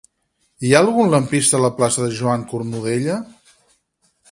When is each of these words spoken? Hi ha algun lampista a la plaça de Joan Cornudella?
Hi 0.67 0.71
ha 0.75 0.79
algun 0.85 1.11
lampista 1.15 1.59
a 1.59 1.65
la 1.67 1.71
plaça 1.81 2.03
de 2.07 2.17
Joan 2.21 2.49
Cornudella? 2.55 3.21